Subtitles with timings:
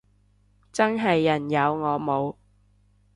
[0.73, 2.33] 真係人有我冇